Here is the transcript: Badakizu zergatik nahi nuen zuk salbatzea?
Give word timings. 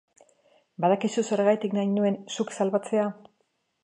Badakizu 0.85 1.23
zergatik 1.35 1.75
nahi 1.79 1.89
nuen 1.97 2.17
zuk 2.37 2.55
salbatzea? 2.57 3.05